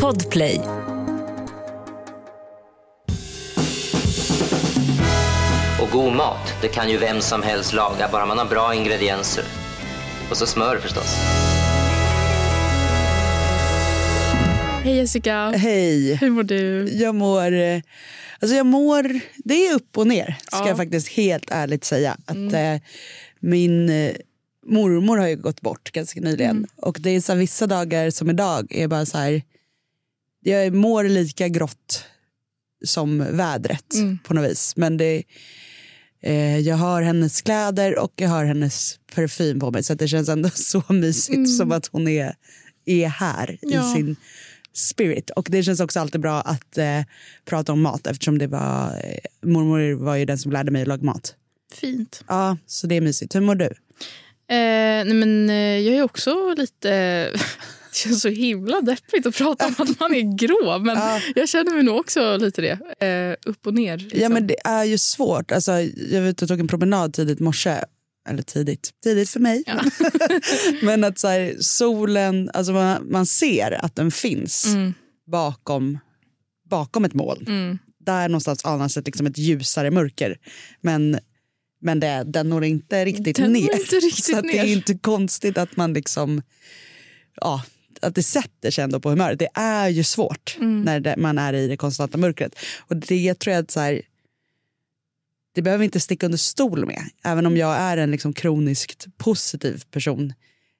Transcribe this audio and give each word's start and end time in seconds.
Podplay. 0.00 0.60
Och 5.82 5.88
god 5.92 6.12
mat, 6.12 6.54
det 6.62 6.68
kan 6.68 6.90
ju 6.90 6.98
vem 6.98 7.20
som 7.20 7.42
helst 7.42 7.72
laga, 7.72 8.08
bara 8.12 8.26
man 8.26 8.38
har 8.38 8.44
bra 8.46 8.74
ingredienser. 8.74 9.44
Och 10.30 10.36
så 10.36 10.46
smör 10.46 10.76
förstås. 10.78 11.16
Hej 14.84 14.96
Jessica. 14.96 15.50
Hej. 15.56 16.14
Hur 16.14 16.30
mår 16.30 16.42
du? 16.42 16.88
Jag 16.92 17.14
mår... 17.14 17.52
eh, 17.52 17.80
Alltså 18.40 18.56
jag 18.56 18.66
mår... 18.66 19.20
Det 19.44 19.66
är 19.66 19.74
upp 19.74 19.98
och 19.98 20.06
ner, 20.06 20.36
ska 20.42 20.58
Ja. 20.58 20.68
jag 20.68 20.76
faktiskt 20.76 21.08
helt 21.08 21.50
ärligt 21.50 21.84
säga. 21.84 22.16
Att 22.26 22.52
eh, 22.52 22.76
Min 23.40 23.88
eh, 23.88 24.12
mormor 24.66 25.16
har 25.18 25.28
ju 25.28 25.36
gått 25.36 25.60
bort 25.60 25.92
ganska 25.92 26.20
nyligen. 26.20 26.66
Och 26.76 26.96
det 27.00 27.10
är 27.10 27.20
så 27.20 27.32
här, 27.32 27.38
vissa 27.38 27.66
dagar 27.66 28.10
som 28.10 28.30
idag 28.30 28.66
är 28.74 28.88
bara 28.88 29.06
så 29.06 29.18
här... 29.18 29.42
Jag 30.44 30.74
mår 30.74 31.04
lika 31.04 31.48
grått 31.48 32.04
som 32.84 33.18
vädret 33.18 33.94
på 34.24 34.34
något 34.34 34.50
vis. 34.50 34.76
Men 34.76 34.96
det, 34.96 35.22
eh, 36.22 36.58
jag 36.58 36.76
har 36.76 37.02
hennes 37.02 37.42
kläder 37.42 37.98
och 37.98 38.12
jag 38.16 38.28
har 38.28 38.44
hennes 38.44 38.98
parfym 39.14 39.60
på 39.60 39.70
mig. 39.70 39.82
Så 39.82 39.94
det 39.94 40.08
känns 40.08 40.28
ändå 40.28 40.48
så 40.54 40.82
mysigt 40.88 41.56
som 41.56 41.72
att 41.72 41.86
hon 41.86 42.08
är, 42.08 42.34
är 42.84 43.08
här 43.08 43.58
Ja. 43.62 43.90
i 43.90 43.94
sin 43.94 44.16
spirit. 44.72 45.30
Och 45.30 45.48
det 45.50 45.62
känns 45.62 45.80
också 45.80 46.00
alltid 46.00 46.20
bra 46.20 46.40
att 46.40 46.78
eh, 46.78 47.00
prata 47.44 47.72
om 47.72 47.80
mat 47.82 48.06
eftersom 48.06 48.38
det 48.38 48.46
var, 48.46 49.00
eh, 49.04 49.48
mormor 49.48 49.92
var 50.04 50.16
ju 50.16 50.24
den 50.24 50.38
som 50.38 50.52
lärde 50.52 50.70
mig 50.70 50.82
att 50.82 50.88
laga 50.88 51.02
mat. 51.04 51.34
Fint. 51.74 52.24
Ja, 52.28 52.56
så 52.66 52.86
det 52.86 52.94
är 52.94 53.00
mysigt. 53.00 53.34
Hur 53.34 53.40
mår 53.40 53.54
du? 53.54 53.68
Eh, 54.48 55.04
nej 55.06 55.14
men, 55.14 55.50
eh, 55.50 55.56
jag 55.56 55.96
är 55.96 56.02
också 56.02 56.54
lite... 56.56 56.88
Det 57.30 57.96
känns 57.98 58.22
så 58.22 58.28
himla 58.28 58.80
deppigt 58.80 59.26
att 59.26 59.36
prata 59.36 59.66
om 59.66 59.74
att 59.78 60.00
man 60.00 60.14
är 60.14 60.36
grå. 60.36 60.78
Men 60.78 60.96
Ja. 60.96 61.20
jag 61.34 61.48
känner 61.48 61.72
mig 61.74 61.82
nog 61.82 61.96
också 61.98 62.36
lite 62.36 62.60
det. 62.62 63.06
Eh, 63.06 63.50
upp 63.50 63.66
och 63.66 63.74
ner. 63.74 63.96
Liksom. 63.98 64.20
Ja, 64.20 64.28
men 64.28 64.46
det 64.46 64.56
är 64.64 64.84
ju 64.84 64.98
svårt. 64.98 65.52
Alltså, 65.52 65.72
jag 66.10 66.20
var 66.22 66.28
ute 66.28 66.44
och 66.44 66.48
tog 66.48 66.60
en 66.60 66.68
promenad 66.68 67.14
tidigt 67.14 67.40
i 67.40 67.42
morse. 67.42 67.78
Eller 68.28 68.42
tidigt, 68.42 68.90
tidigt 69.04 69.30
för 69.30 69.40
mig. 69.40 69.62
Ja. 69.66 69.80
Men 70.82 71.04
att 71.04 71.18
så 71.18 71.28
här, 71.28 71.54
solen, 71.60 72.50
alltså 72.54 72.72
man, 72.72 73.10
man 73.10 73.26
ser 73.26 73.84
att 73.84 73.96
den 73.96 74.10
finns 74.10 74.66
Mm. 74.66 74.94
bakom, 75.26 75.98
bakom 76.70 77.04
ett 77.04 77.14
moln. 77.14 77.44
Mm. 77.48 77.78
Där 78.06 78.28
någonstans 78.28 78.64
anas 78.64 78.96
ett, 78.96 79.06
liksom 79.06 79.26
ett 79.26 79.38
ljusare 79.38 79.90
mörker. 79.90 80.36
Men, 80.80 81.18
men 81.82 82.00
det, 82.00 82.24
den 82.26 82.48
når 82.48 82.64
inte 82.64 83.04
riktigt 83.04 83.36
Den 83.36 83.52
ner. 83.52 83.80
inte 83.80 83.96
riktigt 83.96 84.24
så 84.24 84.36
att 84.38 84.42
det 84.42 84.58
är 84.58 84.64
ner. 84.64 84.72
inte 84.72 84.94
konstigt 84.94 85.58
att 85.58 85.76
man 85.76 85.92
liksom... 85.92 86.42
Ja, 87.40 87.62
att 88.02 88.14
det 88.14 88.22
sätter 88.22 88.70
sig 88.70 88.84
ändå 88.84 89.00
på 89.00 89.10
humöret. 89.10 89.38
Det 89.38 89.48
är 89.54 89.88
ju 89.88 90.04
svårt 90.04 90.56
Mm. 90.60 90.82
när 90.82 91.00
det, 91.00 91.16
man 91.16 91.38
är 91.38 91.52
i 91.52 91.68
det 91.68 91.76
konstanta 91.76 92.18
mörkret. 92.18 92.54
Och 92.78 92.96
det 92.96 93.34
tror 93.34 93.54
jag 93.54 93.62
att 93.62 93.70
så 93.70 93.80
här, 93.80 94.02
det 95.54 95.62
behöver 95.62 95.78
vi 95.78 95.84
inte 95.84 96.00
sticka 96.00 96.26
under 96.26 96.38
stol 96.38 96.86
med. 96.86 97.02
Även 97.24 97.46
om 97.46 97.56
jag 97.56 97.76
är 97.76 97.96
en 97.96 98.10
liksom 98.10 98.32
kroniskt 98.32 99.06
positiv 99.16 99.82
person 99.90 100.32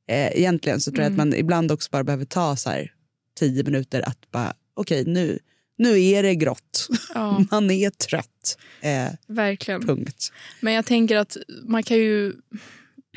eh, 0.08 0.26
egentligen 0.38 0.80
så 0.80 0.90
tror 0.90 1.02
jag 1.02 1.06
att 1.12 1.14
Mm. 1.18 1.28
man 1.28 1.38
ibland 1.38 1.72
också 1.72 1.88
bara 1.92 2.04
behöver 2.04 2.24
ta 2.24 2.56
så 2.56 2.70
här 2.70 2.92
tio 3.38 3.64
minuter 3.64 4.08
att 4.08 4.30
bara 4.30 4.54
okej 4.74 5.04
nu, 5.06 5.38
nu 5.78 6.02
är 6.02 6.22
det 6.22 6.34
grått. 6.34 6.88
Ja, 7.14 7.44
Man 7.50 7.70
är 7.70 7.90
trött. 7.90 8.58
Eh, 8.80 9.12
verkligen. 9.26 9.86
punkt. 9.86 10.32
Men 10.60 10.72
jag 10.72 10.86
tänker 10.86 11.16
att 11.16 11.36
man 11.62 11.82
kan 11.82 11.96
ju 11.96 12.32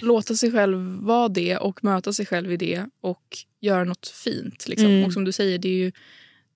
låta 0.01 0.35
sig 0.35 0.51
själv 0.51 0.77
vara 1.01 1.27
det 1.27 1.57
och 1.57 1.83
möta 1.83 2.13
sig 2.13 2.25
själv 2.25 2.51
i 2.51 2.57
det 2.57 2.85
och 3.01 3.37
göra 3.61 3.83
något 3.83 4.07
fint. 4.07 4.67
Liksom. 4.67 4.87
Mm. 4.87 5.05
Och 5.05 5.13
som 5.13 5.25
du 5.25 5.31
säger, 5.31 5.57
det 5.57 5.69
är 5.69 5.77
ju, 5.77 5.91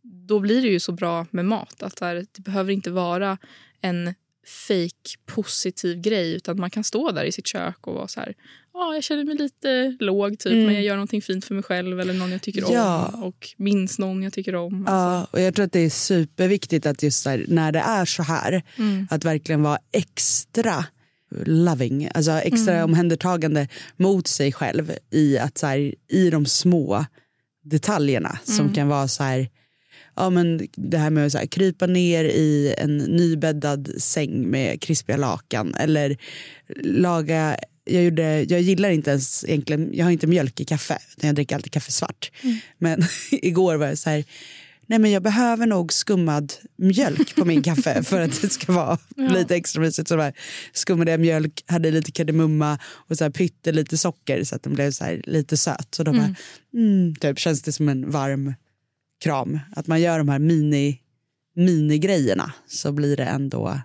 då 0.01 0.39
blir 0.39 0.61
det 0.61 0.67
ju 0.67 0.79
så 0.79 0.91
bra 0.91 1.25
med 1.31 1.45
mat. 1.45 1.83
Att 1.83 1.99
här, 1.99 2.25
det 2.31 2.41
behöver 2.41 2.73
inte 2.73 2.91
vara 2.91 3.37
en 3.81 4.13
fake 4.49 5.15
positiv 5.25 6.01
grej 6.01 6.33
utan 6.35 6.59
man 6.59 6.69
kan 6.69 6.83
stå 6.83 7.11
där 7.11 7.23
i 7.23 7.31
sitt 7.31 7.47
kök 7.47 7.87
och 7.87 7.93
vara 7.93 8.07
så 8.07 8.19
här, 8.19 8.33
ja, 8.73 8.93
jag 8.93 9.03
känner 9.03 9.23
mig 9.23 9.35
lite 9.35 9.97
låg 9.99 10.39
typ, 10.39 10.51
Mm. 10.51 10.65
men 10.65 10.75
jag 10.75 10.83
gör 10.83 10.95
någonting 10.95 11.21
fint 11.21 11.45
för 11.45 11.53
mig 11.53 11.63
själv 11.63 11.99
eller 11.99 12.13
någon 12.13 12.31
jag 12.31 12.41
tycker 12.41 12.61
Ja. 12.73 13.11
om 13.13 13.23
och 13.23 13.49
minns 13.57 13.99
någon 13.99 14.23
jag 14.23 14.33
tycker 14.33 14.55
om. 14.55 14.83
Ja, 14.87 15.27
och 15.31 15.41
jag 15.41 15.55
tror 15.55 15.65
att 15.65 15.71
det 15.71 15.79
är 15.79 15.89
superviktigt 15.89 16.85
att 16.85 17.03
just 17.03 17.23
där, 17.23 17.45
när 17.47 17.71
det 17.71 17.79
är 17.79 18.05
så 18.05 18.23
här 18.23 18.63
Mm. 18.77 19.07
att 19.11 19.25
verkligen 19.25 19.61
vara 19.61 19.79
extra 19.91 20.85
loving, 21.45 22.09
alltså 22.13 22.31
extra 22.31 22.73
Mm. 22.73 22.83
omhändertagande 22.85 23.67
mot 23.97 24.27
sig 24.27 24.51
själv 24.51 24.91
i 25.11 25.37
att 25.37 25.57
så 25.57 25.67
här, 25.67 25.93
i 26.07 26.29
de 26.29 26.45
små 26.45 27.05
detaljerna 27.63 28.39
som 28.43 28.59
Mm. 28.59 28.73
kan 28.73 28.87
vara 28.87 29.07
så 29.07 29.23
här 29.23 29.49
Ja, 30.19 30.29
men 30.29 30.67
det 30.75 30.97
här 30.97 31.09
med 31.09 31.25
att 31.25 31.31
så 31.31 31.37
här, 31.37 31.45
krypa 31.45 31.85
ner 31.85 32.23
i 32.23 32.75
en 32.77 32.97
nybäddad 32.97 33.91
säng 33.97 34.49
med 34.49 34.81
krispiga 34.81 35.17
lakan 35.17 35.73
eller 35.75 36.17
laga 36.83 37.57
jag, 37.85 38.03
gjorde, 38.03 38.43
jag 38.43 38.61
gillar 38.61 38.89
inte 38.89 39.09
ens 39.09 39.45
egentligen, 39.47 39.89
jag 39.93 40.05
har 40.05 40.11
inte 40.11 40.27
mjölk 40.27 40.59
i 40.59 40.65
kaffe 40.65 40.97
utan 41.17 41.27
jag 41.27 41.35
dricker 41.35 41.55
alltid 41.55 41.73
kaffe 41.73 41.91
svart. 41.91 42.31
Men 42.77 43.03
igår 43.31 43.75
var 43.75 43.87
jag 43.87 43.97
så 43.97 44.09
här, 44.09 44.23
nej 44.87 44.99
men 44.99 45.11
jag 45.11 45.23
behöver 45.23 45.65
nog 45.65 45.93
skummad 45.93 46.53
mjölk 46.77 47.35
på 47.35 47.45
min 47.45 47.63
kaffe 47.63 48.03
för 48.03 48.21
att 48.21 48.41
det 48.41 48.49
ska 48.49 48.73
vara 48.73 48.97
lite 49.15 49.55
extra 49.55 49.81
mysigt. 49.81 50.07
Så 50.07 50.15
där, 50.15 50.33
skummade 50.73 51.11
jag 51.11 51.19
mjölk, 51.19 51.63
hade 51.65 51.91
lite 51.91 52.11
kardemumma 52.11 52.79
och 52.85 53.17
så 53.17 53.23
här 53.23 53.31
pytte 53.31 53.71
lite 53.71 53.97
socker 53.97 54.43
så 54.43 54.55
att 54.55 54.63
den 54.63 54.73
blev 54.73 54.91
så 54.91 55.03
här 55.03 55.21
lite 55.23 55.57
söt. 55.57 55.95
Så 55.95 56.03
då 56.03 56.11
bara, 56.11 56.35
mm, 56.73 57.15
typ, 57.15 57.39
känns 57.39 57.61
det 57.61 57.71
som 57.71 57.89
en 57.89 58.11
varm 58.11 58.53
kram. 59.19 59.59
Att 59.75 59.87
man 59.87 60.01
gör 60.01 60.17
de 60.17 60.29
här 60.29 60.39
mini, 60.39 60.99
minigrejerna 61.55 62.53
så 62.67 62.91
blir 62.91 63.17
det 63.17 63.23
ändå 63.25 63.79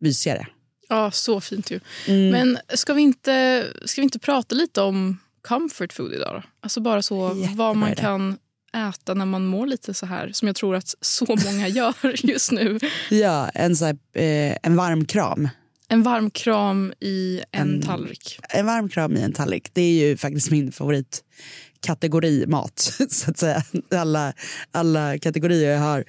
mysigare. 0.00 0.46
Ja, 0.88 1.10
så 1.10 1.40
fint 1.40 1.70
ju. 1.70 1.80
Mm. 2.06 2.30
Men 2.30 2.58
ska 2.74 2.94
vi, 2.94 3.02
inte, 3.02 3.66
ska 3.84 4.00
vi 4.00 4.04
inte 4.04 4.18
prata 4.18 4.54
lite 4.54 4.80
om 4.80 5.18
comfort 5.42 5.92
food 5.92 6.12
idag 6.12 6.34
då? 6.34 6.42
Alltså 6.60 6.80
bara 6.80 7.02
så 7.02 7.28
Jättebra 7.36 7.64
vad 7.64 7.76
man 7.76 7.94
kan 7.94 8.38
äta 8.90 9.14
när 9.14 9.26
man 9.26 9.46
mår 9.46 9.66
lite 9.66 9.94
så 9.94 10.06
här 10.06 10.30
som 10.32 10.48
jag 10.48 10.56
tror 10.56 10.76
att 10.76 10.94
så 11.00 11.36
många 11.46 11.68
gör 11.78 12.26
just 12.26 12.52
nu. 12.52 12.78
Ja, 13.10 13.48
en, 13.48 13.76
så 13.76 13.84
här, 13.84 13.96
eh, 14.12 14.56
en 14.62 14.76
varm 14.76 15.04
kram. 15.04 15.48
En 15.88 16.02
varm 16.02 16.30
kram 16.30 16.92
i 17.00 17.42
en 17.52 17.74
En- 17.74 17.82
tallrik. 17.82 18.38
En 18.48 18.66
varm 18.66 18.88
kram 18.88 19.16
i 19.16 19.22
en 19.22 19.32
tallrik. 19.32 19.68
Det 19.74 19.80
är 19.82 20.08
ju 20.08 20.16
faktiskt 20.16 20.50
min 20.50 20.72
favoritkategori 21.86 22.46
mat. 22.46 22.92
Så 23.10 23.30
att 23.30 23.38
säga. 23.38 23.62
Alla, 23.94 24.32
alla 24.72 25.18
kategorier 25.18 25.70
jag 25.72 25.80
har. 25.80 26.04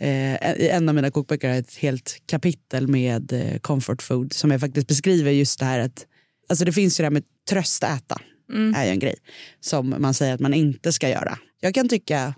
Eh, 0.00 0.52
I 0.56 0.68
en 0.68 0.88
av 0.88 0.94
mina 0.94 1.10
kokböcker 1.10 1.48
har 1.48 1.56
ett 1.56 1.74
helt 1.74 2.22
kapitel 2.26 2.88
med 2.88 3.32
eh, 3.32 3.58
comfort 3.58 4.02
food 4.02 4.32
som 4.32 4.50
jag 4.50 4.60
faktiskt 4.60 4.88
beskriver 4.88 5.30
just 5.30 5.58
det 5.58 5.64
här 5.64 5.78
att 5.80 6.06
alltså 6.48 6.64
det 6.64 6.72
finns 6.72 7.00
ju 7.00 7.02
det 7.02 7.06
här 7.06 7.10
med 7.10 7.24
tröstäta. 7.50 8.20
Mm. 8.52 8.74
är 8.74 8.84
ju 8.84 8.90
en 8.90 8.98
grej 8.98 9.14
som 9.60 9.94
man 9.98 10.14
säger 10.14 10.34
att 10.34 10.40
man 10.40 10.54
inte 10.54 10.92
ska 10.92 11.08
göra. 11.08 11.38
Jag 11.60 11.74
kan 11.74 11.88
tycka 11.88 12.34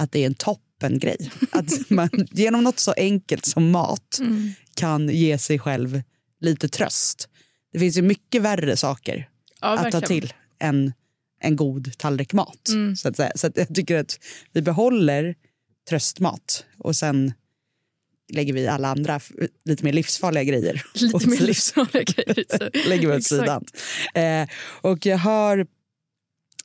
att 0.00 0.12
det 0.12 0.22
är 0.22 0.26
en 0.26 0.34
toppengrej. 0.34 1.30
Att 1.52 1.90
man 1.90 2.08
genom 2.32 2.64
något 2.64 2.78
så 2.78 2.92
enkelt 2.96 3.44
som 3.46 3.70
mat 3.70 4.18
Mm. 4.20 4.52
kan 4.74 5.08
ge 5.08 5.38
sig 5.38 5.58
själv 5.58 6.02
lite 6.40 6.68
tröst. 6.68 7.28
Det 7.72 7.78
finns 7.78 7.96
ju 7.96 8.02
mycket 8.02 8.42
värre 8.42 8.76
saker 8.76 9.28
Ja, 9.60 9.68
att 9.68 9.76
ta 9.78 9.82
verkligen. 10.00 10.20
till 10.22 10.32
än 10.60 10.92
en 11.40 11.56
god 11.56 11.98
tallrik 11.98 12.32
mat. 12.32 12.68
Mm. 12.68 12.96
Så, 12.96 13.08
att 13.08 13.16
säga. 13.16 13.32
så 13.34 13.46
att 13.46 13.56
jag 13.56 13.74
tycker 13.74 13.96
att 13.96 14.18
vi 14.52 14.62
behåller 14.62 15.34
tröstmat 15.88 16.64
och 16.78 16.96
sen 16.96 17.32
lägger 18.32 18.52
vi 18.52 18.66
alla 18.66 18.88
andra 18.88 19.20
lite 19.64 19.84
mer 19.84 19.92
livsfarliga 19.92 20.44
grejer 20.44 20.82
Lite 20.94 21.28
mer 21.28 21.40
livsfarliga 21.40 22.02
grejer. 22.02 22.88
lägger 22.88 23.08
vi 23.08 23.16
åt 23.16 23.24
sidan. 23.26 23.64
Eh, 24.14 24.48
och 24.80 25.06
jag 25.06 25.18
har 25.18 25.66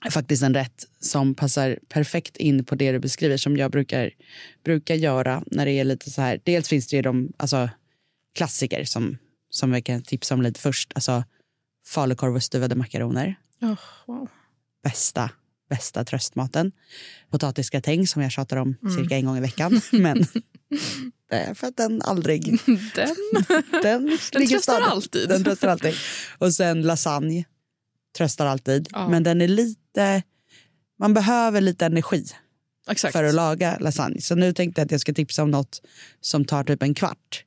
faktiskt 0.10 0.44
en 0.44 0.54
rätt 0.54 0.88
som 1.00 1.36
passar 1.36 1.80
perfekt 1.90 2.38
in 2.38 2.66
på 2.66 2.76
det 2.76 2.92
du 2.92 3.00
beskriver 3.00 3.38
som 3.38 3.58
jag 3.58 3.72
brukar, 3.72 4.12
brukar 4.64 4.96
göra 4.96 5.44
när 5.46 5.66
det 5.66 5.72
är 5.72 5.84
lite 5.84 6.12
så 6.12 6.22
här. 6.22 6.42
Dels 6.44 6.70
finns 6.70 6.88
det 6.88 6.96
ju 6.96 7.02
de 7.02 7.34
alltså, 7.38 7.70
klassiker 8.36 8.84
som, 8.84 9.18
som 9.50 9.74
jag 9.74 9.86
kan 9.86 10.02
tipsa 10.02 10.34
om 10.34 10.42
lite 10.42 10.60
först. 10.60 10.92
Alltså 10.96 11.24
falukorv 11.88 12.36
och 12.36 12.44
stuvade 12.44 12.76
makaroner. 12.76 13.36
Oh, 13.62 13.80
wow. 14.06 14.30
Bästa, 14.84 15.30
bästa 15.70 16.04
tröstmaten. 16.06 16.72
Potatisgratäng 17.30 18.08
som 18.08 18.22
jag 18.22 18.32
tjatar 18.32 18.58
om 18.58 18.76
Mm. 18.84 18.96
cirka 18.96 19.16
en 19.16 19.26
gång 19.26 19.38
i 19.38 19.42
veckan. 19.42 19.82
Men 19.92 20.26
det 21.30 21.36
är 21.36 21.54
för 21.54 21.68
att 21.68 21.78
den 21.78 22.02
aldrig 22.02 22.44
Den, 22.96 23.16
den, 23.84 24.18
ligger 24.34 24.48
tröstar 24.48 24.82
alltid. 24.82 25.30
Den 25.30 25.44
tröstar 25.44 25.68
alltid. 25.68 25.94
Och 26.38 26.54
sen 26.54 26.82
lasagne. 26.82 27.44
Tröstar 28.18 28.46
alltid. 28.46 28.88
Ja. 28.92 29.10
Men 29.10 29.24
den 29.24 29.42
är 29.42 29.48
lite... 29.48 30.24
Man 31.00 31.14
behöver 31.14 31.62
lite 31.62 31.86
energi 31.86 32.26
exakt. 32.90 33.12
för 33.12 33.24
att 33.24 33.34
laga 33.36 33.78
lasagne. 33.80 34.22
Så 34.22 34.36
nu 34.36 34.54
tänkte 34.54 34.82
jag 34.82 34.86
att 34.86 34.92
jag 34.92 35.02
ska 35.02 35.14
tipsa 35.14 35.44
om 35.44 35.52
något 35.52 35.82
som 36.22 36.46
tar 36.46 36.64
typ 36.64 36.84
en 36.84 36.94
kvart. 36.94 37.46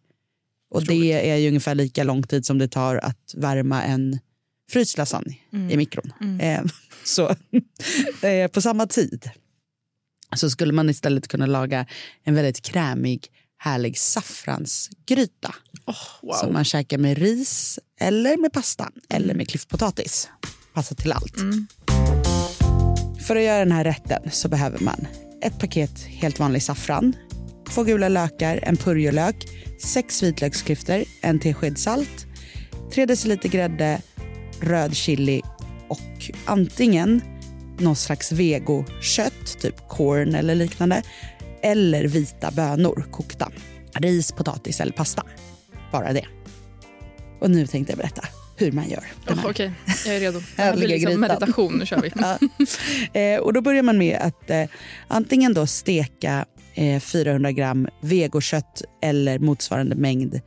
Och 0.71 0.85
det 0.85 1.31
är 1.31 1.37
ju 1.37 1.49
ungefär 1.49 1.75
lika 1.75 2.05
lång 2.05 2.23
tid 2.23 2.47
som 2.47 2.59
det 2.59 2.69
tar 2.69 2.97
att 2.97 3.35
värma 3.37 3.83
en 3.83 4.19
fryst 4.75 4.99
lasagne 4.99 5.37
i 5.71 5.77
mikron. 5.77 6.13
Mm. 6.21 6.41
Eh, 6.41 6.73
så 7.05 7.37
på 8.53 8.61
samma 8.61 8.87
tid. 8.87 9.31
så 10.37 10.51
skulle 10.51 10.73
man 10.73 10.91
istället 10.91 11.29
kunna 11.29 11.47
laga 11.47 11.87
en 12.25 12.35
väldigt 12.35 12.61
krämig, 12.61 13.27
härlig 13.59 13.99
saffransgryta. 13.99 15.55
Oh, 15.87 15.97
wow. 16.23 16.33
Som 16.33 16.53
man 16.53 16.65
käkar 16.65 16.99
med 16.99 17.19
ris, 17.19 17.79
eller 18.01 18.37
med 18.37 18.53
pasta 18.53 18.91
eller 19.09 19.35
med 19.35 19.49
klyftpotatis. 19.49 20.29
Passar 20.73 20.97
till 20.97 21.13
allt. 21.13 21.37
För 23.27 23.37
att 23.37 23.43
göra 23.43 23.59
den 23.59 23.73
här 23.73 23.85
rätten 23.85 24.31
så 24.31 24.49
behöver 24.49 24.79
man 24.79 25.07
ett 25.43 25.59
paket 25.59 26.03
helt 26.03 26.39
vanlig 26.39 26.63
saffran, 26.63 27.17
två 27.69 27.83
gula 27.83 28.09
lökar, 28.09 28.61
en 28.63 28.77
purjolök, 28.77 29.37
sex 29.79 30.23
vitlöksklyftor, 30.23 31.05
en 31.23 31.41
tesked 31.41 31.79
salt, 31.79 32.27
tre 32.95 33.07
deciliter 33.07 33.49
grädde, 33.49 34.03
röd 34.61 34.97
chili 34.97 35.43
och 35.89 36.31
antingen 36.45 37.23
någon 37.79 37.97
slags 37.97 38.33
vegokött, 38.33 39.59
typ 39.61 39.89
corn 39.89 40.35
eller 40.35 40.55
liknande, 40.55 41.03
eller 41.63 42.05
vita 42.05 42.51
bönor 42.51 43.07
kokta. 43.11 43.51
Ris, 43.95 44.33
potatis 44.33 44.81
eller 44.81 44.93
pasta. 44.93 45.23
Bara 45.93 46.13
det. 46.13 46.27
Och 47.41 47.51
nu 47.51 47.67
tänkte 47.67 47.93
jag 47.93 47.99
berätta 47.99 48.23
hur 48.57 48.73
man 48.73 48.89
gör 48.89 49.05
Oh. 49.27 49.47
Okej, 49.47 49.73
jag 50.07 50.17
är 50.17 50.21
redo. 50.21 50.43
Det 50.57 50.63
här 50.63 50.77
blir 50.77 50.89
liksom 50.89 51.21
meditation. 51.21 51.75
Nu 51.79 51.87
kör 51.87 52.01
vi. 52.03 52.13
Ja. 52.15 52.39
Eh, 53.21 53.41
och 53.41 53.53
då 53.53 53.61
börjar 53.61 53.83
man 53.83 53.99
med 53.99 54.19
att 54.21 54.51
eh, 54.51 54.65
antingen 55.09 55.55
då 55.55 55.67
steka 55.67 56.45
eh, 56.75 57.01
400 57.01 57.53
gram 57.53 57.89
vegokött 58.01 58.83
eller 59.03 59.39
motsvarande 59.39 59.97
mängd 59.97 60.41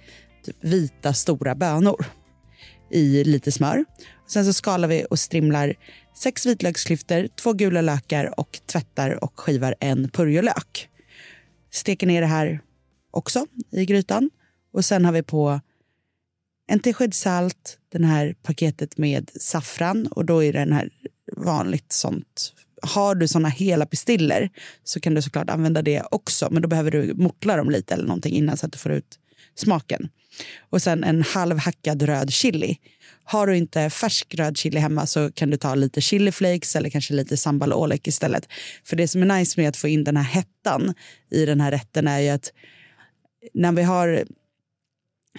typ 0.46 0.56
vita 0.62 1.14
stora 1.14 1.56
bönor 1.56 2.06
i 2.90 3.24
lite 3.24 3.52
smör. 3.52 3.86
Sen 4.28 4.46
så 4.46 4.54
skalar 4.54 4.88
vi 4.88 5.06
och 5.10 5.20
strimlar 5.20 5.76
sex 6.16 6.46
vitlöksklyftor, 6.46 7.28
två 7.36 7.54
gula 7.54 7.82
lökar 7.82 8.40
och 8.40 8.60
tvättar 8.66 9.24
och 9.24 9.40
skivar 9.40 9.76
en 9.80 10.10
purjolök. 10.10 10.90
Steker 11.72 12.08
ner 12.08 12.22
det 12.22 12.28
här 12.28 12.60
också 13.12 13.46
i 13.72 13.86
grytan. 13.86 14.30
Och 14.74 14.86
sen 14.86 15.06
har 15.06 15.12
vi 15.12 15.24
på 15.24 15.60
en 16.68 16.80
tesked 16.80 17.14
salt, 17.14 17.78
den 17.90 18.04
här 18.04 18.36
paketet 18.44 18.98
med 18.98 19.32
saffran 19.42 20.08
och 20.08 20.26
då 20.26 20.44
är 20.44 20.54
det 20.54 20.60
den 20.60 20.74
här 20.74 20.90
vanligt 21.38 21.92
sånt. 21.92 22.54
Har 22.82 23.16
du 23.16 23.28
såna 23.28 23.50
hela 23.50 23.86
pistiller 23.86 24.50
så 24.84 25.00
kan 25.00 25.14
du 25.14 25.22
såklart 25.22 25.50
använda 25.50 25.82
det 25.82 26.04
också 26.12 26.48
men 26.52 26.62
då 26.62 26.68
behöver 26.68 26.92
du 26.92 27.14
mortla 27.14 27.58
dem 27.58 27.70
lite 27.70 27.94
eller 27.94 28.08
någonting 28.08 28.34
innan 28.34 28.58
så 28.58 28.66
att 28.66 28.72
du 28.72 28.78
får 28.78 28.92
ut 28.92 29.20
smaken. 29.56 30.10
Och 30.70 30.82
sen 30.82 31.04
en 31.04 31.22
halv 31.22 31.58
hackad 31.58 32.02
röd 32.02 32.34
chili. 32.34 32.78
Har 33.24 33.48
du 33.48 33.58
inte 33.58 33.90
färsk 33.90 34.36
röd 34.36 34.58
chili 34.58 34.80
hemma 34.80 35.06
så 35.06 35.32
kan 35.32 35.50
du 35.50 35.58
ta 35.58 35.76
lite 35.76 36.02
chili 36.02 36.32
flakes 36.32 36.76
eller 36.76 36.90
kanske 36.90 37.14
lite 37.14 37.38
sambal 37.38 37.74
olek 37.74 38.08
istället. 38.08 38.48
För 38.84 38.96
det 38.96 39.08
som 39.08 39.22
är 39.22 39.38
nice 39.40 39.62
med 39.62 39.70
att 39.70 39.78
få 39.78 39.88
in 39.88 40.04
den 40.04 40.18
här 40.18 40.24
hettan 40.24 40.94
i 41.32 41.46
den 41.46 41.62
här 41.62 41.72
rätten 41.72 42.08
är 42.08 42.20
ju 42.20 42.30
att 42.30 42.52
när 43.54 43.72
vi 43.72 43.84
har 43.84 44.26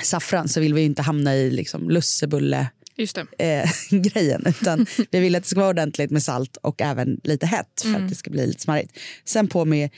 saffran 0.03 0.49
så 0.49 0.61
vill 0.61 0.75
vi 0.75 0.83
inte 0.83 1.03
hamna 1.03 1.37
i 1.37 1.51
liksom 1.51 1.91
lussebulle 1.91 2.69
eh, 3.39 3.71
grejen 3.91 4.43
utan 4.47 4.87
vi 5.11 5.21
vill 5.21 5.37
att 5.37 5.43
det 5.43 5.49
ska 5.49 5.61
vara 5.61 5.71
ordentligt 5.71 6.11
med 6.11 6.23
salt 6.23 6.56
och 6.56 6.83
även 6.83 7.21
lite 7.25 7.47
hett 7.47 7.83
för 7.83 7.94
att 7.94 8.09
det 8.09 8.15
ska 8.15 8.31
bli 8.31 8.47
lite 8.47 8.61
smarrigt. 8.61 8.99
Sen 9.25 9.49
på 9.49 9.65
med 9.65 9.91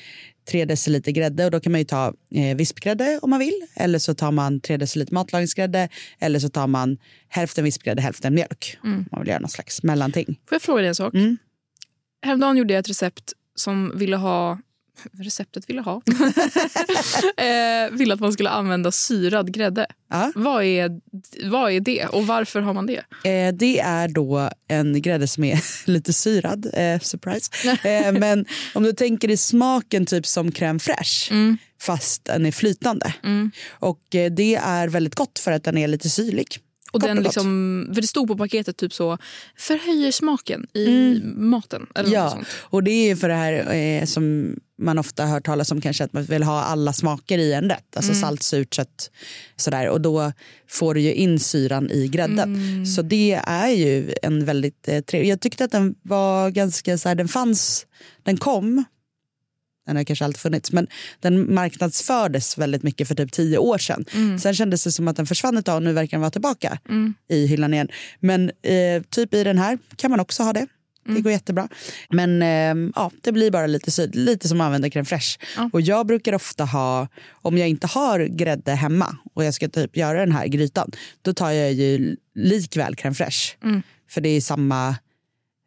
3 0.51 0.65
deciliter 0.65 1.13
grädde 1.13 1.45
och 1.45 1.51
då 1.51 1.61
kan 1.61 1.73
man 1.73 1.81
ju 1.81 1.85
ta 1.85 2.15
eh, 2.35 2.57
vispgrädde 2.57 3.19
om 3.23 3.31
man 3.31 3.39
vill 3.39 3.67
eller 3.75 3.99
så 3.99 4.15
tar 4.15 4.31
man 4.31 4.61
3 4.61 4.77
deciliter 4.77 5.15
matlagningsgrädde 5.15 5.89
eller 6.19 6.39
så 6.39 6.49
tar 6.49 6.67
man 6.67 6.99
hälften 7.29 7.65
vispgrädde 7.65 8.03
hälften 8.03 8.35
mjölk 8.35 8.79
om 8.83 9.07
man 9.13 9.21
vill 9.21 9.29
göra 9.29 9.39
någon 9.39 9.51
slags 9.51 9.83
mellanting. 9.83 10.27
Får 10.27 10.55
jag 10.55 10.63
fråga 10.63 10.81
dig 10.81 10.89
en 10.89 10.95
sak? 10.95 11.15
Mm. 11.15 11.39
Häromdagen 12.23 12.57
gjorde 12.57 12.75
jag 12.75 12.81
ett 12.81 12.91
recept 12.91 13.33
som 13.55 13.99
ville 13.99 14.17
ha... 14.17 14.59
Receptet 15.13 15.71
ville 15.71 15.81
ha. 15.81 15.95
eh, 17.37 17.91
ville 17.93 18.15
att 18.15 18.21
man 18.21 18.33
skulle 18.33 18.51
använda 18.51 18.93
syrad 18.93 19.53
grädde. 19.55 19.87
Ja. 20.11 20.33
Vad 20.35 20.65
är, 20.65 21.01
vad 21.51 21.73
är 21.73 21.81
det 21.81 22.07
och 22.07 22.27
varför 22.27 22.61
har 22.61 22.75
man 22.75 22.87
det? 22.87 23.29
Eh, 23.31 23.55
det 23.55 23.81
är 23.81 24.09
då 24.09 24.51
en 24.69 25.03
grädde 25.03 25.29
som 25.29 25.45
är 25.45 25.61
lite 25.91 26.13
syrad, 26.13 26.67
eh, 26.75 27.01
surprise. 27.01 27.51
Eh, 27.91 28.13
men 28.13 28.47
om 28.75 28.83
du 28.83 28.93
tänker 28.93 29.31
i 29.31 29.37
smaken 29.37 30.07
typ 30.07 30.27
som 30.27 30.51
crème 30.51 30.79
fraîche 30.79 31.57
fast 31.83 32.25
den 32.25 32.47
är 32.47 32.53
flytande. 32.53 33.15
Och 33.71 34.15
eh, 34.15 34.33
det 34.33 34.55
är 34.55 34.89
väldigt 34.89 35.15
gott 35.15 35.39
för 35.39 35.53
att 35.53 35.65
den 35.65 35.79
är 35.79 35.89
lite 35.89 36.11
syrlig. 36.11 36.59
Och 36.91 37.01
den 37.01 37.23
liksom, 37.23 37.91
för 37.95 38.01
det 38.01 38.07
stod 38.07 38.29
på 38.29 38.37
paketet 38.37 38.77
typ 38.77 38.93
så 38.93 39.19
förhöjer 39.57 40.13
smaken 40.13 40.67
i 40.75 41.21
maten. 41.25 41.87
Eller 41.95 42.11
Ja, 42.13 42.31
sånt. 42.31 42.47
och 42.61 42.83
det 42.85 42.91
är 42.91 43.09
ju 43.09 43.17
för 43.17 43.29
det 43.29 43.35
här 43.35 43.75
eh, 43.75 44.05
som 44.05 44.55
man 44.83 44.99
ofta 44.99 45.27
hör 45.27 45.41
talas 45.41 45.73
om 45.73 45.81
kanske 45.81 46.05
att 46.05 46.13
man 46.13 46.25
vill 46.25 46.43
ha 46.43 46.63
alla 46.63 46.93
smaker 46.93 47.39
i 47.39 47.53
en 47.53 47.69
rätt. 47.71 47.97
Alltså 47.97 48.15
salt, 48.15 48.43
surt, 48.43 48.75
sött. 48.75 49.11
Sådär. 49.57 49.89
Och 49.89 50.01
då 50.01 50.33
får 50.69 50.95
du 50.95 51.01
ju 51.01 51.13
in 51.13 51.41
syran 51.41 51.91
i 51.91 52.09
grädden. 52.09 52.87
Så 52.87 53.03
det 53.03 53.41
är 53.47 53.69
ju 53.69 54.15
en 54.23 54.45
väldigt 54.45 54.89
eh, 54.89 55.01
trevlig. 55.01 55.31
Jag 55.31 55.41
tyckte 55.41 55.65
att 55.65 55.71
den 55.71 55.95
var 56.03 56.51
ganska 56.51 56.99
så 56.99 57.09
här, 57.09 57.15
den 57.15 57.29
fanns, 57.29 57.87
den 58.23 58.37
kom. 58.37 58.85
Den 59.91 59.97
har 59.97 60.05
kanske 60.05 60.25
alltid 60.25 60.41
funnits, 60.41 60.73
men 60.73 60.87
den 61.21 61.55
marknadsfördes 61.55 62.59
väldigt 62.59 62.83
mycket 62.83 63.09
för 63.09 63.15
typ 63.15 63.33
tio 63.33 63.59
år 63.59 63.79
sedan. 63.79 64.05
Sen 64.39 64.55
kändes 64.55 64.85
det 64.85 64.93
som 64.93 65.09
att 65.09 65.17
den 65.17 65.27
försvann 65.27 65.57
ett 65.57 65.65
tag 65.65 65.77
och 65.77 65.83
nu 65.83 65.93
verkar 65.93 66.11
den 66.17 66.21
vara 66.21 66.31
tillbaka 66.31 66.79
i 67.29 67.47
hyllan 67.47 67.75
igen. 67.75 67.89
Men 68.21 68.51
eh, 68.63 69.03
typ 69.11 69.35
i 69.35 69.45
den 69.45 69.59
här 69.59 69.79
kan 69.97 70.11
man 70.11 70.21
också 70.21 70.43
ha 70.43 70.53
det. 70.53 70.67
Det 71.15 71.21
går 71.21 71.33
jättebra. 71.33 71.69
Men 72.11 72.43
eh, 72.43 72.93
ja, 72.95 73.11
det 73.21 73.33
blir 73.33 73.51
bara 73.51 73.67
lite, 73.67 73.91
syd, 73.91 74.15
lite 74.15 74.49
som 74.49 74.61
att 74.61 74.65
använda 74.65 74.89
crème 74.89 75.05
fraîche. 75.05 75.39
Ja. 75.57 75.71
Och 75.73 75.81
jag 75.81 76.07
brukar 76.07 76.35
ofta 76.35 76.65
ha, 76.65 77.09
om 77.43 77.59
jag 77.59 77.69
inte 77.69 77.87
har 77.87 78.21
grädde 78.21 78.73
hemma 78.75 79.17
och 79.35 79.45
jag 79.45 79.55
ska 79.55 79.69
typ 79.69 79.97
göra 79.97 80.21
den 80.21 80.33
här 80.33 80.47
grytan, 80.47 80.91
då 81.23 81.35
tar 81.35 81.51
jag 81.51 81.73
ju 81.73 82.17
likväl 82.35 82.95
crème 82.95 83.15
fraîche. 83.15 83.55
För 84.11 84.21
det 84.21 84.29
är 84.29 84.41
samma, 84.41 84.97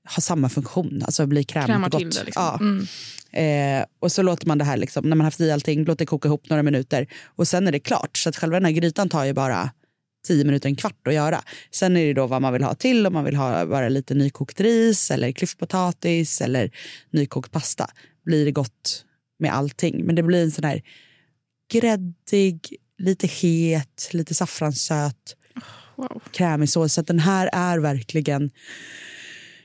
har 0.05 0.21
samma 0.21 0.50
funktion, 0.50 1.01
alltså 1.05 1.25
blir 1.25 1.44
krämigt 1.44 1.67
Krämar 1.67 1.88
och 1.88 1.91
gott. 1.91 2.00
till 2.01 2.09
det. 2.09 2.23
Liksom. 2.23 2.44
Ja. 2.44 2.59
Mm. 2.59 3.79
Eh, 3.81 3.85
och 4.00 4.11
så 4.11 4.21
låter 4.21 4.47
man 4.47 4.57
det 4.57 4.65
här, 4.65 4.77
liksom, 4.77 5.09
när 5.09 5.15
man 5.15 5.25
haft 5.25 5.39
i 5.41 5.51
allting, 5.51 5.85
låter 5.85 6.00
det 6.00 6.05
koka 6.05 6.27
ihop 6.27 6.50
några 6.50 6.63
minuter 6.63 7.07
och 7.25 7.47
sen 7.47 7.67
är 7.67 7.71
det 7.71 7.79
klart. 7.79 8.17
Så 8.17 8.29
att 8.29 8.35
själva 8.35 8.55
den 8.59 8.65
här 8.65 8.71
grytan 8.71 9.09
tar 9.09 9.25
ju 9.25 9.33
bara 9.33 9.71
10 10.27 10.45
minuter, 10.45 10.69
en 10.69 10.75
kvart 10.75 11.07
att 11.07 11.13
göra. 11.13 11.41
Sen 11.71 11.97
är 11.97 12.05
det 12.05 12.13
då 12.13 12.27
vad 12.27 12.41
man 12.41 12.53
vill 12.53 12.63
ha 12.63 12.75
till, 12.75 13.07
om 13.07 13.13
man 13.13 13.23
vill 13.25 13.35
ha 13.35 13.65
bara 13.65 13.89
lite 13.89 14.13
nykokt 14.13 14.59
ris 14.61 15.11
eller 15.11 15.31
klyftpotatis 15.31 16.41
eller 16.41 16.71
nykokt 17.11 17.51
pasta. 17.51 17.89
Blir 18.25 18.45
det 18.45 18.51
gott 18.51 19.05
med 19.39 19.53
allting. 19.53 20.05
Men 20.05 20.15
det 20.15 20.23
blir 20.23 20.44
en 20.44 20.51
sån 20.51 20.63
här 20.63 20.81
gräddig, 21.74 22.75
lite 22.98 23.27
het, 23.27 24.10
lite 24.12 24.33
saffranssöt, 24.33 25.36
Wow. 25.95 26.22
krämig 26.31 26.69
sås. 26.69 26.93
Så 26.93 27.01
att 27.01 27.07
den 27.07 27.19
här 27.19 27.50
är 27.53 27.77
verkligen 27.79 28.51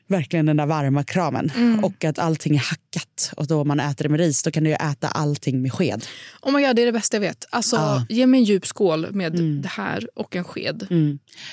verkligen 0.09 0.47
den 0.47 0.57
där 0.57 0.67
varma 0.67 1.05
kramen. 1.05 1.53
Och 1.83 2.05
att 2.05 2.19
allting 2.19 2.55
är 2.57 2.61
hackat. 2.61 3.33
Och 3.37 3.47
då 3.47 3.65
man 3.65 3.81
äter 3.81 4.03
det 4.03 4.09
med 4.09 4.21
ris 4.21 4.43
då 4.43 4.50
kan 4.50 4.65
du 4.65 4.73
äta 4.75 5.09
allting 5.09 5.62
med 5.62 5.73
sked. 5.73 6.07
Oh 6.43 6.53
my 6.53 6.67
God, 6.67 6.77
det 6.77 6.83
är 6.83 6.87
det 6.87 6.93
bästa 6.93 7.17
jag 7.17 7.21
vet. 7.21 7.45
Alltså, 7.50 7.77
Ja. 7.77 8.07
Ge 8.09 8.27
mig 8.27 8.38
en 8.41 8.45
djup 8.45 8.67
skål 8.67 9.12
med 9.12 9.33
det 9.62 9.69
här 9.69 10.09
och 10.15 10.37
en 10.37 10.45
sked 10.45 10.87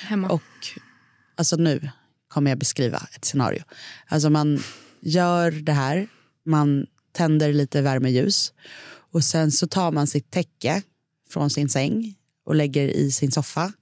hemma. 0.02 0.30
Och 0.30 0.42
alltså 1.36 1.56
nu 1.56 1.90
kommer 2.28 2.52
jag 2.52 2.58
beskriva 2.58 3.08
ett 3.16 3.26
scenario. 3.26 3.64
Alltså 4.08 4.30
man 4.30 4.60
gör 5.02 5.52
det 5.52 5.72
här, 5.72 6.08
man 6.46 6.86
tänder 7.12 7.54
lite 7.54 7.82
värmeljus 7.82 8.54
och 9.12 9.24
sen 9.24 9.52
så 9.52 9.68
tar 9.68 9.92
man 9.92 10.08
sitt 10.08 10.32
täcke 10.32 10.82
från 11.30 11.50
sin 11.50 11.70
säng 11.70 12.16
och 12.46 12.56
lägger 12.56 12.88
i 12.88 13.12
sin 13.12 13.32
soffa. 13.32 13.74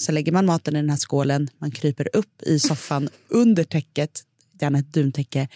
Så 0.00 0.12
lägger 0.12 0.32
man 0.32 0.46
maten 0.46 0.76
i 0.76 0.78
den 0.78 0.90
här 0.90 0.96
skålen, 0.96 1.48
man 1.58 1.70
kryper 1.70 2.08
upp 2.16 2.42
i 2.42 2.58
soffan 2.58 3.08
under 3.28 3.64
täcket, 3.64 4.22
gärna 4.60 4.78
ett 4.78 4.92
duntäcke 4.92 5.48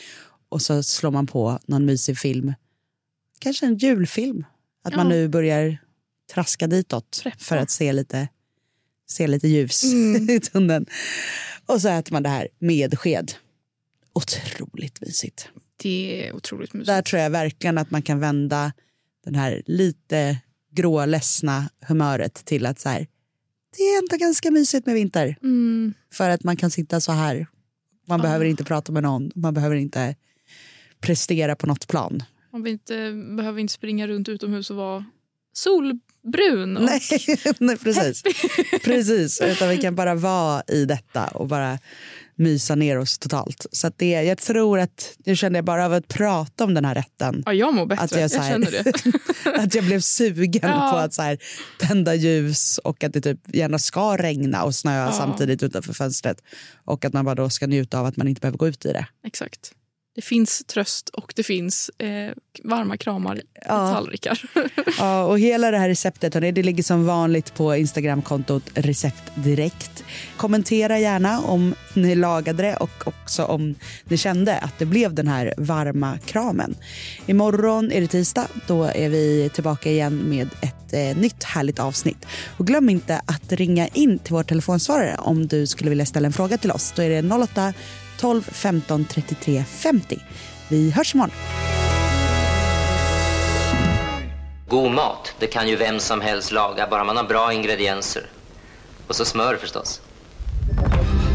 och 0.49 0.63
så 0.63 0.83
slår 0.83 1.11
man 1.11 1.27
på 1.27 1.59
någon 1.67 1.85
mysig 1.85 2.19
film. 2.19 2.53
Kanske 3.39 3.67
en 3.67 3.77
julfilm. 3.79 4.45
Att 4.85 4.97
man 4.97 5.07
Ja. 5.07 5.17
nu 5.17 5.29
börjar 5.29 5.79
traska 6.35 6.67
ditåt 6.67 7.21
Preppa. 7.23 7.37
för 7.39 7.57
att 7.57 7.71
se 7.71 7.93
lite, 7.93 8.29
se 9.07 9.27
lite 9.27 9.49
ljus 9.49 9.85
i 10.31 10.41
tunneln. 10.41 10.87
Och 11.67 11.81
så 11.81 11.89
äter 11.89 12.13
man 12.13 12.23
det 12.23 12.29
här 12.29 12.49
med 12.59 12.99
sked. 12.99 13.33
Otroligt 14.13 15.01
mysigt. 15.01 15.49
Det 15.77 16.29
är 16.29 16.33
otroligt 16.37 16.73
mysigt. 16.73 16.87
Där 16.87 17.03
tror 17.03 17.23
jag 17.23 17.31
verkligen 17.31 17.79
att 17.79 17.91
man 17.91 18.03
kan 18.03 18.21
vända 18.21 18.73
den 19.25 19.35
här 19.35 19.63
lite 19.67 20.39
grå, 20.73 21.07
ledsna 21.07 21.71
humöret 21.81 22.35
till 22.35 22.67
att 22.67 22.81
så 22.81 22.89
här, 22.89 23.07
det 23.77 23.83
är 23.83 23.99
ändå 23.99 24.17
ganska 24.17 24.51
mysigt 24.51 24.87
med 24.87 24.95
vinter. 24.95 25.37
Mm. 25.43 25.95
För 26.13 26.31
att 26.31 26.45
man 26.45 26.57
kan 26.57 26.71
sitta 26.71 27.01
så 27.01 27.13
här. 27.13 27.47
Man 28.07 28.21
behöver 28.21 28.45
inte 28.45 28.65
prata 28.65 28.93
med 28.93 29.03
någon. 29.03 29.31
Man 29.35 29.55
behöver 29.55 29.77
inte 29.77 30.17
prestera 31.01 31.57
på 31.57 31.67
något 31.67 31.89
plan. 31.89 32.23
Man 32.51 32.67
inte, 32.67 33.13
behöver 33.37 33.61
inte 33.61 33.73
springa 33.73 34.07
runt 34.07 34.29
utomhus 34.29 34.71
och 34.71 34.77
vara 34.77 35.05
brun. 36.33 36.77
Och... 36.77 36.83
Nej, 36.83 37.01
nej 37.59 37.79
precis. 37.79 38.23
precis. 38.85 39.41
Utan 39.41 39.69
vi 39.69 39.77
kan 39.77 39.95
bara 39.95 40.15
vara 40.15 40.63
i 40.69 40.85
detta 40.85 41.27
och 41.27 41.47
bara 41.49 41.79
mysa 42.37 42.75
ner 42.75 42.99
oss 42.99 43.19
totalt. 43.19 43.67
Så 43.73 43.91
det, 43.97 44.11
jag 44.11 44.39
tror 44.39 44.79
att, 44.79 45.15
nu 45.27 45.37
kände 45.37 45.59
jag 45.59 45.65
bara 45.65 45.85
av 45.87 45.93
att 45.93 46.09
prata 46.09 46.65
om 46.65 46.75
den 46.75 46.85
här 46.85 46.95
rätten. 46.95 47.43
Ja, 47.47 47.53
jag 47.53 47.75
mår 47.75 47.87
bättre. 47.87 48.05
Att 48.05 48.17
jag, 48.21 48.31
så 48.31 48.39
här, 48.41 48.51
jag 48.61 48.73
känner 48.73 48.83
det. 48.85 49.59
att 49.63 49.75
jag 49.75 49.85
blev 49.85 50.01
sugen 50.01 50.71
Ja. 50.71 50.91
på 50.93 50.97
att 50.99 51.15
så 51.15 51.23
här, 51.23 51.39
tända 51.81 52.15
ljus 52.15 52.79
och 52.79 53.05
att 53.05 53.13
det 53.13 53.21
typ 53.21 53.55
gärna 53.55 53.79
ska 53.79 54.17
regna 54.17 54.65
och 54.65 54.75
snöa 54.75 55.07
Ja. 55.07 55.13
samtidigt 55.13 55.63
utanför 55.63 55.93
fönstret. 55.93 56.43
Och 56.85 57.05
att 57.05 57.13
man 57.13 57.25
bara 57.25 57.35
då 57.35 57.51
ska 57.51 57.67
njuta 57.67 57.99
av 58.01 58.07
att 58.07 58.17
man 58.17 58.29
inte 58.29 58.41
behöver 58.41 58.59
gå 58.59 58.69
ut 58.69 58.85
i 58.87 58.93
det. 58.93 59.07
Exakt. 59.27 59.73
Det 60.15 60.23
finns 60.23 60.65
tröst 60.67 61.09
och 61.09 61.33
det 61.37 61.43
finns 61.43 61.91
eh, 61.99 62.33
varma 62.65 62.97
kramar 62.97 63.39
i 63.39 63.43
Ja. 63.69 63.93
tallrikar. 63.95 64.41
Ja, 64.99 65.25
och 65.25 65.39
hela 65.39 65.71
det 65.71 65.79
här 65.79 65.89
receptet 65.89 66.35
hörni, 66.35 66.53
det 66.53 66.63
ligger 66.63 66.83
som 66.83 67.07
vanligt 67.07 67.55
på 67.55 67.77
Instagramkontot 67.77 68.63
receptdirekt. 68.75 70.05
Kommentera 70.37 70.99
gärna 70.99 71.41
om 71.41 71.75
ni 71.95 72.15
lagade 72.15 72.63
det 72.63 72.77
och 72.77 73.07
också 73.07 73.45
om 73.45 73.75
ni 74.05 74.17
kände 74.17 74.59
att 74.59 74.79
det 74.79 74.85
blev 74.87 75.15
den 75.15 75.29
här 75.29 75.55
varma 75.57 76.19
kramen. 76.27 76.75
Imorgon 77.27 77.93
är 77.93 78.01
det 78.01 78.07
tisdag. 78.09 78.47
Då 78.67 78.85
är 78.85 79.09
vi 79.09 79.51
tillbaka 79.55 79.91
igen 79.91 80.17
med 80.17 80.49
ett 80.63 80.93
eh, 80.93 81.17
nytt 81.21 81.45
härligt 81.45 81.79
avsnitt. 81.79 82.27
Och 82.59 82.67
glöm 82.67 82.89
inte 82.89 83.21
att 83.27 83.53
ringa 83.53 83.89
in 83.89 84.19
till 84.19 84.33
vår 84.33 84.43
telefonsvarare 84.43 85.17
om 85.19 85.47
du 85.47 85.67
skulle 85.67 85.91
vilja 85.91 86.07
ställa 86.07 86.27
en 86.27 86.33
fråga 86.33 86.59
till 86.59 86.71
oss. 86.71 86.93
Då 86.97 87.03
är 87.03 87.23
det 87.23 87.35
08 87.35 87.73
12 88.17 88.43
15 88.53 89.05
33 89.05 89.65
50. 89.65 90.19
Vi 90.69 90.91
hörs 90.91 91.15
imorgon. 91.15 91.35
God 94.69 94.93
mat, 94.93 95.35
det 95.39 95.47
kan 95.47 95.69
ju 95.69 95.77
vem 95.77 96.01
som 96.01 96.21
helst 96.21 96.53
laga, 96.53 96.87
bara 96.91 97.05
man 97.05 97.17
har 97.17 97.25
bra 97.25 97.53
ingredienser. 97.53 98.27
Och 99.09 99.17
så 99.17 99.25
smör 99.25 99.57
förstås. 99.57 100.01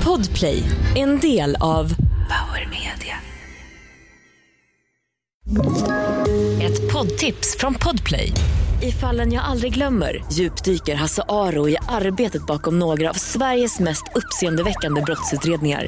Podplay, 0.04 0.64
en 0.96 1.20
del 1.20 1.56
av 1.56 1.96
Power 2.30 2.70
Media. 2.70 3.16
Ett 6.62 6.94
poddtips 6.94 7.58
från 7.58 7.76
Podplay. 7.76 8.34
I 8.82 8.92
fallen 8.92 9.34
jag 9.34 9.44
aldrig 9.44 9.74
glömmer 9.74 10.24
djupdyker 10.32 10.96
Hasse 10.96 11.24
Aro 11.30 11.70
i 11.70 11.78
arbetet 11.88 12.46
bakom 12.46 12.80
några 12.80 13.10
av 13.10 13.14
Sveriges 13.14 13.80
mest 13.80 14.04
uppseendeväckande 14.16 15.02
brottsutredningar. 15.02 15.88